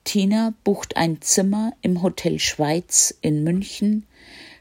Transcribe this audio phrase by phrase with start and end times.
[0.03, 4.05] Tina bucht ein Zimmer im Hotel Schweiz in München,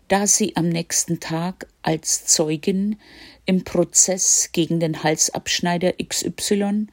[0.08, 2.98] da sie am nächsten Tag als Zeugin
[3.46, 6.86] im Prozess gegen den Halsabschneider XY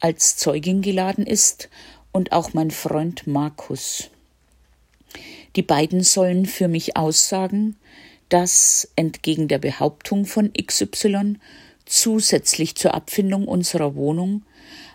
[0.00, 1.68] als Zeugin geladen ist
[2.12, 4.10] und auch mein Freund Markus.
[5.56, 7.76] Die beiden sollen für mich aussagen,
[8.28, 11.36] dass entgegen der Behauptung von XY
[11.86, 14.42] zusätzlich zur Abfindung unserer Wohnung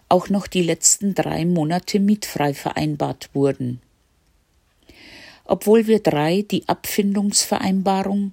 [0.10, 3.82] auch noch die letzten drei Monate mietfrei vereinbart wurden.
[5.52, 8.32] Obwohl wir drei die Abfindungsvereinbarung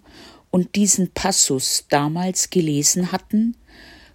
[0.53, 3.57] und diesen Passus damals gelesen hatten,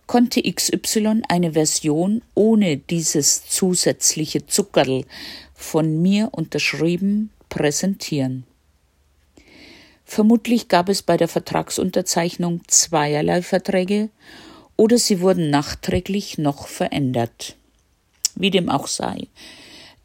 [0.07, 5.03] konnte XY eine Version ohne dieses zusätzliche Zuckerl
[5.53, 8.45] von mir unterschrieben präsentieren.
[10.05, 14.11] Vermutlich gab es bei der Vertragsunterzeichnung zweierlei Verträge
[14.77, 17.57] oder sie wurden nachträglich noch verändert.
[18.35, 19.27] Wie dem auch sei,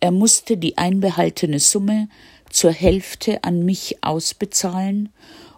[0.00, 2.08] er musste die einbehaltene Summe
[2.50, 5.10] zur Hälfte an mich ausbezahlen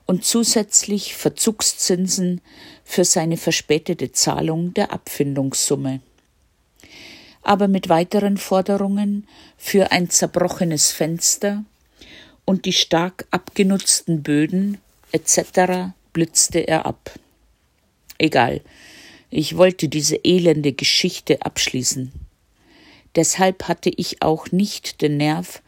[0.06, 2.40] und zusätzlich Verzugszinsen
[2.84, 6.00] für seine verspätete Zahlung der Abfindungssumme.
[7.42, 11.64] Aber mit weiteren Forderungen für ein zerbrochenes Fenster
[12.44, 14.78] und die stark abgenutzten Böden
[15.12, 15.92] etc.
[16.12, 17.12] blitzte er ab.
[18.18, 18.60] Egal,
[19.30, 22.12] ich wollte diese elende Geschichte abschließen.
[23.14, 25.62] Deshalb hatte ich auch nicht den Nerv,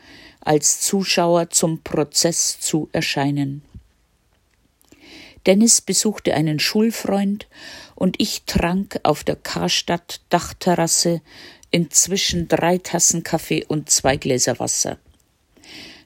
[0.45, 3.62] als Zuschauer zum Prozess zu erscheinen.
[5.47, 7.48] Dennis besuchte einen Schulfreund
[7.95, 11.20] und ich trank auf der Karstadt Dachterrasse
[11.70, 14.98] inzwischen drei Tassen Kaffee und zwei Gläser Wasser.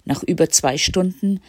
[0.04, 1.40] Nach über zwei Stunden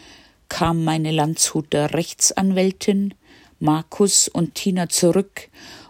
[0.50, 3.14] kam meine Landshuter Rechtsanwältin,
[3.60, 5.50] Markus und Tina zurück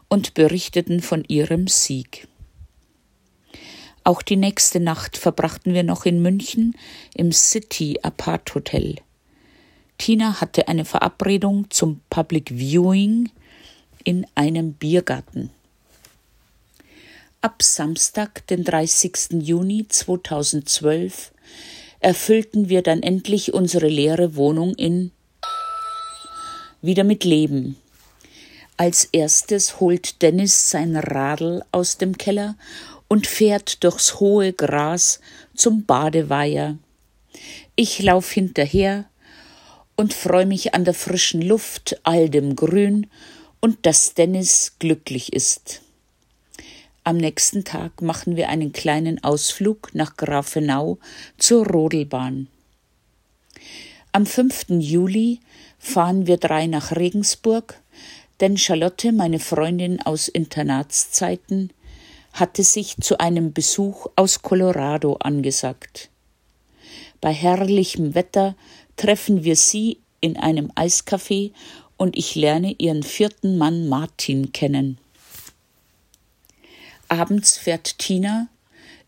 [0.10, 2.28] und berichteten von ihrem Sieg.
[4.08, 6.78] Auch die nächste Nacht verbrachten wir noch in München
[7.14, 8.96] im City Apart Hotel.
[9.98, 13.30] Tina hatte eine Verabredung zum Public Viewing
[14.06, 15.50] in einem Biergarten.
[17.42, 19.42] Ab Samstag, den 30.
[19.42, 21.34] Juni 2012,
[22.00, 25.12] erfüllten wir dann endlich unsere leere Wohnung in
[26.82, 27.76] wieder mit Leben.
[28.78, 32.56] Als erstes holt Dennis sein Radl aus dem Keller
[33.08, 35.20] und fährt durchs hohe Gras
[35.56, 36.78] zum Badeweiher.
[37.76, 39.06] Ich lauf hinterher
[39.96, 43.08] und freue mich an der frischen Luft, all dem Grün
[43.60, 45.82] und dass Dennis glücklich ist.
[47.04, 50.98] Am nächsten Tag machen wir einen kleinen Ausflug nach Grafenau
[51.38, 52.48] zur Rodelbahn.
[54.12, 54.66] Am 5.
[54.80, 55.40] Juli
[55.80, 57.80] fahren wir drei nach Regensburg,
[58.40, 61.72] denn Charlotte, meine Freundin aus Internatszeiten,
[62.34, 66.10] hatte sich zu einem Besuch aus Colorado angesagt.
[67.22, 68.56] Bei herrlichem Wetter
[68.96, 71.52] treffen wir sie in einem Eiscafé
[71.98, 75.00] und ich lerne ihren vierten Mann Martin kennen.
[77.08, 78.48] Abends fährt Tina,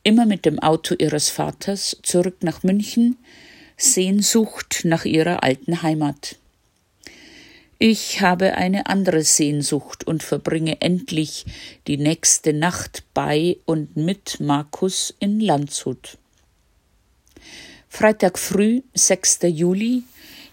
[0.03, 3.17] immer mit dem Auto ihres Vaters, zurück nach München,
[3.77, 6.38] Sehnsucht nach ihrer alten Heimat.
[7.81, 11.45] Ich habe eine andere Sehnsucht und verbringe endlich
[11.87, 16.17] die nächste Nacht bei und mit Markus in Landshut.
[17.87, 19.39] Freitag früh, 6.
[19.43, 20.03] Juli,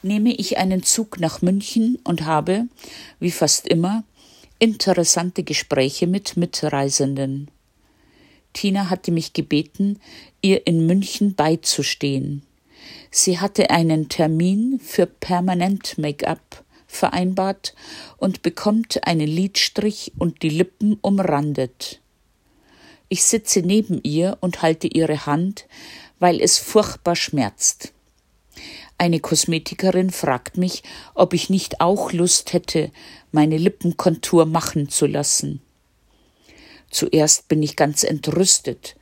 [0.04, 2.68] nehme ich einen Zug nach München und habe,
[3.18, 4.04] wie fast immer,
[4.60, 7.50] interessante Gespräche mit Mitreisenden.
[8.52, 9.98] Tina hatte mich gebeten,
[10.42, 12.44] ihr in München beizustehen.
[13.10, 16.62] Sie hatte einen Termin für Permanent Make-up
[16.96, 17.74] vereinbart
[18.16, 22.00] und bekommt einen Lidstrich und die Lippen umrandet.
[23.08, 25.66] Ich sitze neben ihr und halte ihre Hand,
[26.18, 27.92] weil es furchtbar schmerzt.
[28.98, 30.82] Eine Kosmetikerin fragt mich,
[31.14, 32.90] ob ich nicht auch Lust hätte,
[33.30, 35.60] meine Lippenkontur machen zu lassen.
[36.90, 38.96] Zuerst bin ich ganz entrüstet,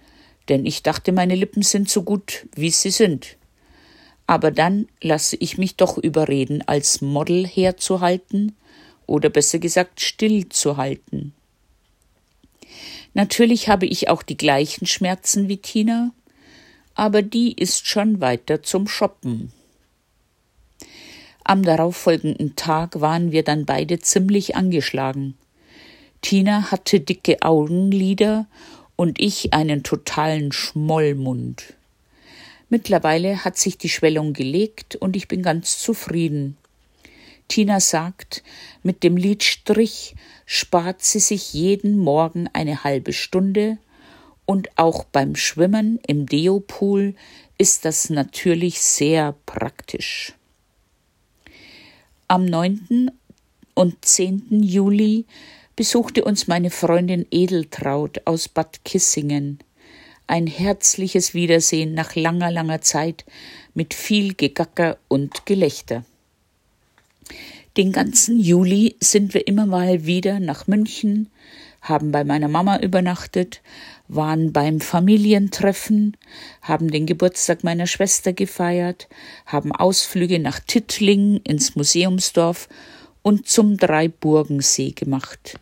[0.48, 3.36] denn ich dachte, meine Lippen sind so gut, wie sie sind
[4.26, 8.56] aber dann lasse ich mich doch überreden, als Model herzuhalten
[9.06, 11.34] oder besser gesagt stillzuhalten.
[13.12, 16.12] Natürlich habe ich auch die gleichen Schmerzen wie Tina,
[16.94, 19.52] aber die ist schon weiter zum Shoppen.
[21.44, 25.36] Am darauffolgenden Tag waren wir dann beide ziemlich angeschlagen.
[26.22, 28.46] Tina hatte dicke Augenlider
[28.96, 31.74] und ich einen totalen Schmollmund.
[32.68, 36.56] Mittlerweile hat sich die Schwellung gelegt und ich bin ganz zufrieden.
[37.48, 38.42] Tina sagt,
[38.82, 40.14] mit dem Lidstrich
[40.46, 43.78] spart sie sich jeden Morgen eine halbe Stunde
[44.46, 47.14] und auch beim Schwimmen im Deopool
[47.58, 50.34] ist das natürlich sehr praktisch.
[52.28, 53.10] Am 9.
[53.74, 54.62] und 10.
[54.62, 55.26] Juli
[55.76, 59.58] besuchte uns meine Freundin Edeltraut aus Bad Kissingen.
[60.26, 63.26] Ein herzliches Wiedersehen nach langer, langer Zeit
[63.74, 66.04] mit viel Gegacker und Gelächter.
[67.76, 71.28] Den ganzen Juli sind wir immer mal wieder nach München,
[71.82, 73.60] haben bei meiner Mama übernachtet,
[74.08, 76.16] waren beim Familientreffen,
[76.62, 79.08] haben den Geburtstag meiner Schwester gefeiert,
[79.44, 82.68] haben Ausflüge nach Tittlingen ins Museumsdorf
[83.20, 85.58] und zum Dreiburgensee gemacht.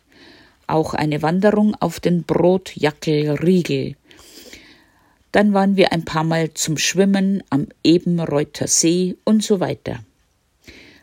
[0.67, 3.95] Auch eine Wanderung auf den Brotjackel Riegel.
[5.33, 9.99] Dann waren wir ein paar Mal zum Schwimmen am Ebenreuter See und so weiter.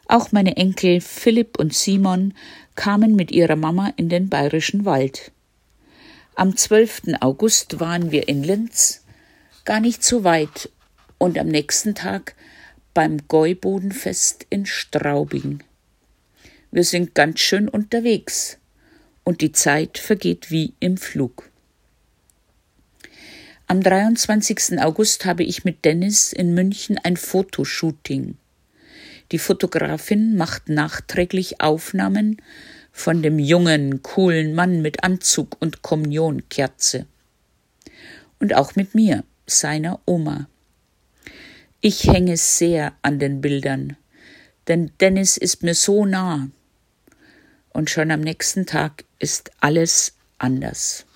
[0.06, 2.34] Auch meine Enkel Philipp und Simon
[2.76, 5.32] kamen mit ihrer Mama in den bayerischen Wald.
[6.36, 7.16] Am 12.
[7.20, 9.02] August waren wir in Linz,
[9.64, 10.70] gar nicht so weit,
[11.18, 12.34] und am nächsten Tag
[12.94, 15.64] beim Gäubodenfest in Straubing.
[16.70, 18.58] Wir sind ganz schön unterwegs
[19.24, 21.49] und die Zeit vergeht wie im Flug.
[23.70, 24.82] Am 23.
[24.82, 28.36] August habe ich mit Dennis in München ein Fotoshooting.
[29.30, 32.42] Die Fotografin macht nachträglich Aufnahmen
[32.90, 37.06] von dem jungen, coolen Mann mit Anzug und Kommunionkerze.
[38.40, 40.48] Und auch mit mir, seiner Oma.
[41.80, 43.96] Ich hänge sehr an den Bildern,
[44.66, 46.48] denn Dennis ist mir so nah.
[47.68, 51.06] Und schon am nächsten Tag ist alles anders.